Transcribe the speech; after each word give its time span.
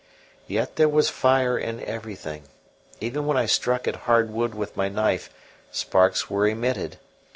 Yet 0.47 0.77
there 0.77 0.89
was 0.89 1.11
fire 1.11 1.59
in 1.59 1.79
everything; 1.83 2.45
even 2.99 3.27
when 3.27 3.37
I 3.37 3.45
struck 3.45 3.87
at 3.87 3.95
hard 4.09 4.31
wood 4.31 4.55
with 4.55 4.75
my 4.75 4.89
knife, 4.89 5.29
sparks 5.71 6.27
were 6.27 6.47
emitted. 6.47 6.97